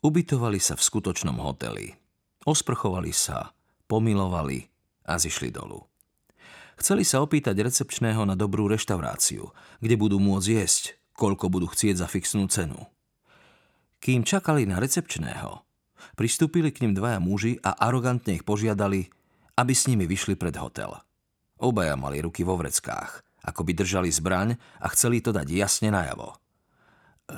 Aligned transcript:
Ubytovali 0.00 0.56
sa 0.56 0.80
v 0.80 0.86
skutočnom 0.88 1.36
hoteli. 1.44 1.92
Osprchovali 2.48 3.12
sa, 3.12 3.52
pomilovali 3.84 4.64
a 5.04 5.20
zišli 5.20 5.52
dolu. 5.52 5.84
Chceli 6.80 7.04
sa 7.04 7.20
opýtať 7.20 7.60
recepčného 7.60 8.24
na 8.24 8.32
dobrú 8.32 8.64
reštauráciu, 8.64 9.52
kde 9.84 9.96
budú 10.00 10.16
môcť 10.16 10.48
jesť, 10.56 10.96
koľko 11.12 11.52
budú 11.52 11.68
chcieť 11.68 12.00
za 12.00 12.08
fixnú 12.08 12.48
cenu. 12.48 12.80
Kým 14.00 14.24
čakali 14.24 14.64
na 14.64 14.80
recepčného, 14.80 15.68
pristúpili 16.16 16.72
k 16.72 16.88
ním 16.88 16.96
dvaja 16.96 17.20
muži 17.20 17.60
a 17.60 17.76
arogantne 17.76 18.40
ich 18.40 18.48
požiadali, 18.48 19.12
aby 19.60 19.72
s 19.76 19.84
nimi 19.84 20.08
vyšli 20.08 20.40
pred 20.40 20.56
hotel. 20.56 20.96
Obaja 21.60 22.00
mali 22.00 22.24
ruky 22.24 22.40
vo 22.40 22.56
vreckách, 22.56 23.44
ako 23.44 23.60
by 23.68 23.76
držali 23.76 24.08
zbraň 24.08 24.56
a 24.80 24.88
chceli 24.96 25.20
to 25.20 25.36
dať 25.36 25.44
jasne 25.52 25.92
najavo. 25.92 26.40
Eh, 27.28 27.36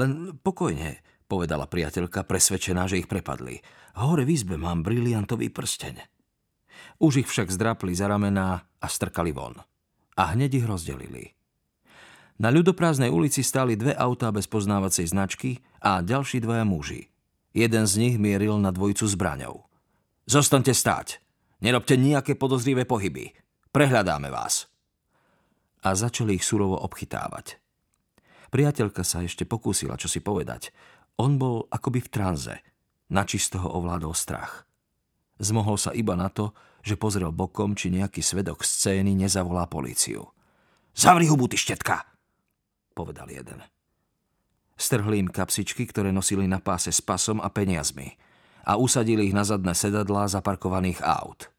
len 0.00 0.40
pokojne, 0.40 1.04
povedala 1.30 1.70
priateľka, 1.70 2.26
presvedčená, 2.26 2.90
že 2.90 2.98
ich 2.98 3.06
prepadli. 3.06 3.62
Hore 3.94 4.26
v 4.26 4.34
izbe 4.34 4.58
mám 4.58 4.82
briliantový 4.82 5.54
prsteň. 5.54 6.02
Už 6.98 7.22
ich 7.22 7.28
však 7.30 7.54
zdrapli 7.54 7.94
za 7.94 8.10
ramená 8.10 8.66
a 8.82 8.86
strkali 8.90 9.30
von. 9.30 9.54
A 10.18 10.34
hneď 10.34 10.58
ich 10.58 10.66
rozdelili. 10.66 11.38
Na 12.42 12.50
ľudoprázdnej 12.50 13.12
ulici 13.12 13.46
stáli 13.46 13.78
dve 13.78 13.94
autá 13.94 14.34
bez 14.34 14.50
poznávacej 14.50 15.06
značky 15.06 15.62
a 15.78 16.02
ďalší 16.02 16.42
dvaja 16.42 16.66
muži. 16.66 17.12
Jeden 17.54 17.84
z 17.86 17.94
nich 18.00 18.16
mieril 18.18 18.58
na 18.58 18.74
dvojicu 18.74 19.06
zbraňou. 19.06 19.70
Zostaňte 20.26 20.74
stáť. 20.74 21.20
Nerobte 21.60 22.00
nejaké 22.00 22.34
podozrivé 22.40 22.88
pohyby. 22.88 23.36
Prehľadáme 23.70 24.32
vás. 24.32 24.72
A 25.84 25.92
začali 25.92 26.40
ich 26.40 26.44
surovo 26.44 26.80
obchytávať. 26.80 27.60
Priateľka 28.50 29.06
sa 29.06 29.22
ešte 29.22 29.46
pokúsila 29.46 29.94
čo 29.94 30.10
si 30.10 30.18
povedať. 30.18 30.74
On 31.20 31.36
bol 31.36 31.68
akoby 31.68 32.00
v 32.00 32.08
tranze. 32.08 32.54
Načisto 33.12 33.60
ho 33.60 33.76
ovládol 33.76 34.16
strach. 34.16 34.64
Zmohol 35.36 35.76
sa 35.76 35.92
iba 35.92 36.16
na 36.16 36.32
to, 36.32 36.56
že 36.80 36.96
pozrel 36.96 37.28
bokom, 37.28 37.76
či 37.76 37.92
nejaký 37.92 38.24
svedok 38.24 38.64
scény 38.64 39.12
nezavolá 39.12 39.68
políciu. 39.68 40.32
Zavri 40.96 41.28
hubu, 41.28 41.44
ty 41.44 41.60
štetka! 41.60 42.08
povedal 42.96 43.28
jeden. 43.28 43.60
Strhli 44.80 45.20
im 45.20 45.28
kapsičky, 45.28 45.84
ktoré 45.84 46.08
nosili 46.08 46.48
na 46.48 46.56
páse 46.56 46.88
s 46.88 47.04
pasom 47.04 47.40
a 47.44 47.52
peniazmi 47.52 48.16
a 48.64 48.80
usadili 48.80 49.28
ich 49.28 49.36
na 49.36 49.44
zadné 49.44 49.76
sedadlá 49.76 50.24
zaparkovaných 50.24 51.04
aut. 51.04 51.52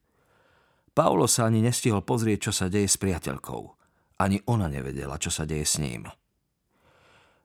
Paulo 0.98 1.30
sa 1.30 1.46
ani 1.46 1.62
nestihol 1.62 2.02
pozrieť, 2.02 2.50
čo 2.50 2.52
sa 2.54 2.66
deje 2.66 2.90
s 2.90 2.98
priateľkou. 2.98 3.62
Ani 4.22 4.42
ona 4.50 4.70
nevedela, 4.70 5.22
čo 5.22 5.30
sa 5.30 5.46
deje 5.46 5.66
s 5.66 5.78
ním. 5.78 6.10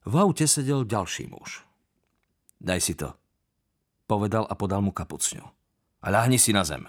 V 0.09 0.15
aute 0.17 0.49
sedel 0.49 0.89
ďalší 0.89 1.29
muž. 1.29 1.67
Daj 2.67 2.83
si 2.83 2.99
to, 2.99 3.15
povedal 4.11 4.43
a 4.51 4.59
podal 4.59 4.83
mu 4.83 4.91
kapucňu. 4.91 5.47
A 6.03 6.07
ľahni 6.11 6.35
si 6.35 6.51
na 6.51 6.67
zem. 6.67 6.83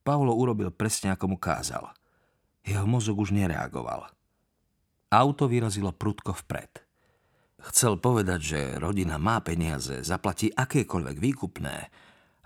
Paulo 0.00 0.32
urobil 0.32 0.72
presne, 0.72 1.12
ako 1.12 1.36
mu 1.36 1.36
kázal. 1.36 1.92
Jeho 2.64 2.88
mozog 2.88 3.20
už 3.20 3.36
nereagoval. 3.36 4.08
Auto 5.12 5.52
vyrazilo 5.52 5.92
prudko 5.92 6.32
vpred. 6.32 6.80
Chcel 7.68 8.00
povedať, 8.00 8.40
že 8.40 8.60
rodina 8.80 9.20
má 9.20 9.44
peniaze, 9.44 10.00
zaplatí 10.00 10.48
akékoľvek 10.48 11.16
výkupné, 11.20 11.76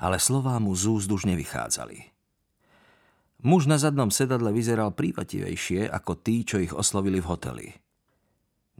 ale 0.03 0.19
slová 0.19 0.59
mu 0.59 0.75
z 0.75 0.91
úst 0.91 1.07
už 1.07 1.23
nevychádzali. 1.31 2.11
Muž 3.47 3.71
na 3.71 3.79
zadnom 3.79 4.11
sedadle 4.11 4.51
vyzeral 4.51 4.91
prívativejšie 4.91 5.87
ako 5.87 6.19
tí, 6.19 6.43
čo 6.43 6.59
ich 6.59 6.75
oslovili 6.75 7.23
v 7.23 7.31
hoteli. 7.31 7.69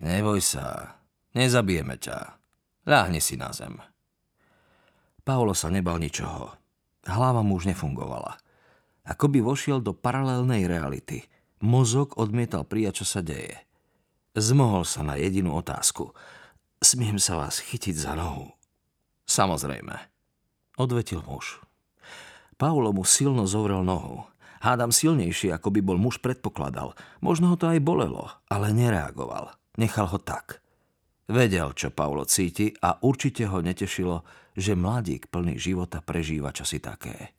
Neboj 0.03 0.43
sa, 0.43 0.99
nezabijeme 1.39 1.99
ťa. 2.03 2.42
Láhni 2.83 3.23
si 3.23 3.39
na 3.39 3.55
zem. 3.55 3.79
Paolo 5.23 5.55
sa 5.55 5.71
nebal 5.71 6.03
ničoho. 6.03 6.51
Hlava 7.07 7.47
mu 7.47 7.59
už 7.59 7.71
nefungovala. 7.71 8.39
Ako 9.07 9.31
by 9.31 9.39
vošiel 9.43 9.79
do 9.83 9.95
paralelnej 9.95 10.67
reality. 10.67 11.23
Mozog 11.63 12.19
odmietal 12.19 12.67
prijať, 12.67 13.03
čo 13.03 13.19
sa 13.19 13.21
deje. 13.23 13.55
Zmohol 14.35 14.83
sa 14.83 15.07
na 15.07 15.15
jedinú 15.15 15.55
otázku. 15.55 16.11
Smiem 16.83 17.23
sa 17.23 17.39
vás 17.39 17.63
chytiť 17.63 17.95
za 17.95 18.19
nohu? 18.19 18.51
Samozrejme. 19.31 19.95
Odvetil 20.75 21.23
muž. 21.23 21.63
Paulo 22.59 22.91
mu 22.91 23.07
silno 23.07 23.47
zovrel 23.47 23.87
nohu. 23.87 24.27
Hádam 24.63 24.95
silnejšie, 24.95 25.55
ako 25.55 25.75
by 25.75 25.81
bol 25.83 25.99
muž 25.99 26.23
predpokladal. 26.23 26.95
Možno 27.19 27.55
ho 27.55 27.57
to 27.59 27.71
aj 27.71 27.83
bolelo, 27.83 28.31
ale 28.47 28.75
nereagoval. 28.75 29.55
Nechal 29.79 30.07
ho 30.11 30.19
tak. 30.19 30.63
Vedel, 31.31 31.71
čo 31.79 31.95
Paulo 31.95 32.27
cíti 32.27 32.75
a 32.83 32.99
určite 32.99 33.47
ho 33.47 33.63
netešilo, 33.63 34.27
že 34.59 34.75
mladík 34.75 35.31
plný 35.31 35.57
života 35.57 36.03
prežíva 36.03 36.51
čosi 36.51 36.83
také. 36.83 37.31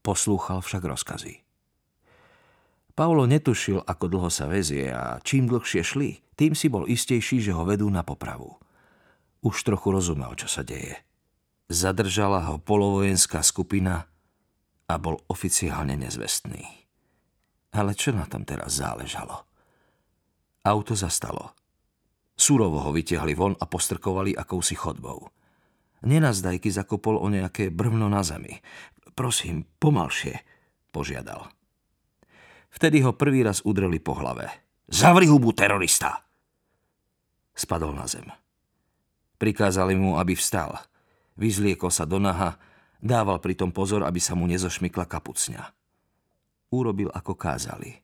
Poslúchal 0.00 0.62
však 0.62 0.82
rozkazy. 0.86 1.34
Paulo 2.98 3.30
netušil, 3.30 3.78
ako 3.86 4.04
dlho 4.10 4.30
sa 4.30 4.50
vezie 4.50 4.90
a 4.90 5.22
čím 5.22 5.46
dlhšie 5.46 5.82
šli, 5.86 6.18
tým 6.34 6.54
si 6.54 6.66
bol 6.66 6.86
istejší, 6.86 7.38
že 7.38 7.54
ho 7.54 7.62
vedú 7.62 7.86
na 7.86 8.02
popravu. 8.02 8.58
Už 9.42 9.62
trochu 9.62 9.94
rozumel, 9.94 10.34
čo 10.34 10.50
sa 10.50 10.66
deje. 10.66 10.98
Zadržala 11.70 12.42
ho 12.50 12.58
polovojenská 12.58 13.38
skupina 13.46 14.10
a 14.90 14.94
bol 14.98 15.22
oficiálne 15.30 15.94
nezvestný. 15.94 16.64
Ale 17.70 17.94
čo 17.94 18.10
na 18.10 18.26
tom 18.26 18.42
teraz 18.42 18.82
záležalo? 18.82 19.46
Auto 20.66 20.98
zastalo. 20.98 21.54
Surovo 22.38 22.78
ho 22.86 22.94
vytiahli 22.94 23.34
von 23.34 23.58
a 23.58 23.66
postrkovali 23.66 24.38
akousi 24.38 24.78
chodbou. 24.78 25.26
Nenazdajky 26.06 26.70
zakopol 26.70 27.18
o 27.18 27.26
nejaké 27.26 27.74
brvno 27.74 28.06
na 28.06 28.22
zemi. 28.22 28.62
Prosím, 29.18 29.66
pomalšie, 29.82 30.38
požiadal. 30.94 31.50
Vtedy 32.70 33.02
ho 33.02 33.18
prvý 33.18 33.42
raz 33.42 33.58
udreli 33.66 33.98
po 33.98 34.14
hlave. 34.14 34.46
Zavri 34.86 35.26
hubu, 35.26 35.50
terorista! 35.50 36.22
Spadol 37.58 37.98
na 37.98 38.06
zem. 38.06 38.30
Prikázali 39.34 39.98
mu, 39.98 40.14
aby 40.22 40.38
vstal. 40.38 40.78
Vyzliekol 41.34 41.90
sa 41.90 42.06
do 42.06 42.22
naha, 42.22 42.54
dával 43.02 43.42
pritom 43.42 43.74
pozor, 43.74 44.06
aby 44.06 44.22
sa 44.22 44.38
mu 44.38 44.46
nezošmykla 44.46 45.10
kapucňa. 45.10 45.62
Urobil, 46.70 47.10
ako 47.10 47.34
kázali. 47.34 47.98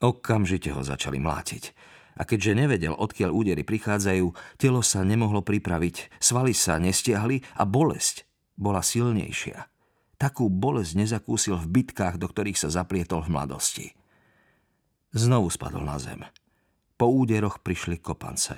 Okamžite 0.00 0.72
ho 0.72 0.80
začali 0.80 1.20
mlátiť. 1.20 1.64
A 2.16 2.24
keďže 2.24 2.56
nevedel, 2.56 2.96
odkiaľ 2.96 3.30
údery 3.30 3.60
prichádzajú, 3.60 4.56
telo 4.56 4.80
sa 4.80 5.04
nemohlo 5.04 5.44
pripraviť, 5.44 6.16
svaly 6.16 6.56
sa 6.56 6.80
nestiahli 6.80 7.44
a 7.60 7.68
bolesť 7.68 8.24
bola 8.56 8.80
silnejšia. 8.80 9.68
Takú 10.16 10.48
bolesť 10.48 10.96
nezakúsil 10.96 11.60
v 11.60 11.80
bitkách, 11.80 12.16
do 12.16 12.24
ktorých 12.24 12.56
sa 12.56 12.72
zaplietol 12.72 13.20
v 13.20 13.36
mladosti. 13.36 13.86
Znovu 15.12 15.52
spadol 15.52 15.84
na 15.84 16.00
zem. 16.00 16.24
Po 16.96 17.12
úderoch 17.12 17.60
prišli 17.60 18.00
kopance. 18.00 18.56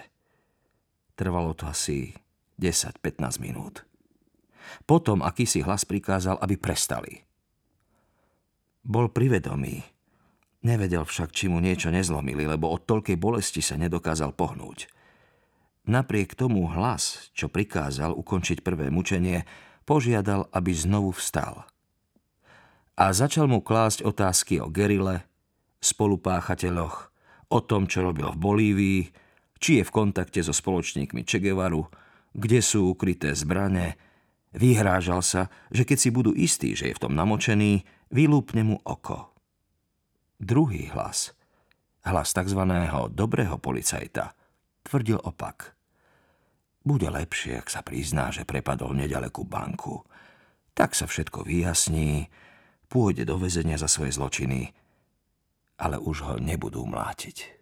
Trvalo 1.19 1.51
to 1.59 1.67
asi 1.67 2.15
10-15 2.63 3.43
minút. 3.43 3.83
Potom 4.87 5.27
akýsi 5.27 5.67
hlas 5.67 5.83
prikázal, 5.83 6.39
aby 6.39 6.55
prestali. 6.55 7.27
Bol 8.87 9.11
privedomý. 9.11 9.83
Nevedel 10.59 11.07
však, 11.07 11.31
či 11.31 11.47
mu 11.47 11.63
niečo 11.63 11.95
nezlomili, 11.95 12.43
lebo 12.43 12.67
od 12.75 12.83
toľkej 12.83 13.15
bolesti 13.15 13.63
sa 13.63 13.79
nedokázal 13.79 14.35
pohnúť. 14.35 14.91
Napriek 15.89 16.35
tomu 16.35 16.69
hlas, 16.69 17.31
čo 17.33 17.49
prikázal 17.49 18.13
ukončiť 18.13 18.61
prvé 18.61 18.91
mučenie, 18.91 19.47
požiadal, 19.89 20.51
aby 20.53 20.71
znovu 20.75 21.17
vstal. 21.17 21.65
A 22.99 23.15
začal 23.15 23.47
mu 23.47 23.63
klásť 23.63 24.03
otázky 24.03 24.59
o 24.59 24.69
gerile, 24.69 25.25
spolupáchateľoch, 25.79 26.97
o 27.49 27.59
tom, 27.63 27.87
čo 27.87 28.03
robil 28.05 28.29
v 28.35 28.43
Bolívii, 28.43 29.01
či 29.63 29.81
je 29.81 29.87
v 29.87 29.95
kontakte 29.95 30.43
so 30.43 30.53
spoločníkmi 30.53 31.23
Che 31.23 31.39
Guevaru, 31.39 31.87
kde 32.35 32.61
sú 32.61 32.93
ukryté 32.93 33.33
zbrane. 33.33 33.97
Vyhrážal 34.53 35.23
sa, 35.23 35.49
že 35.71 35.87
keď 35.87 35.99
si 35.99 36.11
budú 36.11 36.35
istí, 36.35 36.75
že 36.75 36.91
je 36.91 36.97
v 36.99 37.03
tom 37.09 37.15
namočený, 37.15 37.87
vylúpne 38.11 38.67
mu 38.67 38.77
oko. 38.82 39.38
Druhý 40.38 40.90
hlas, 40.94 41.35
hlas 42.06 42.31
tzv. 42.31 42.62
dobrého 43.11 43.58
policajta, 43.58 44.32
tvrdil 44.87 45.19
opak– 45.20 45.75
bude 46.88 47.05
lepšie, 47.05 47.61
ak 47.61 47.69
sa 47.69 47.85
prizná, 47.85 48.32
že 48.32 48.49
prepadol 48.49 48.96
nedalekú 48.96 49.44
banku. 49.44 50.08
Tak 50.73 50.96
sa 50.96 51.05
všetko 51.05 51.44
vyjasní, 51.44 52.32
pôjde 52.88 53.29
do 53.29 53.37
väzenia 53.37 53.76
za 53.76 53.93
svoje 53.93 54.17
zločiny, 54.17 54.73
ale 55.76 56.00
už 56.00 56.17
ho 56.25 56.35
nebudú 56.41 56.88
mlátiť. 56.88 57.57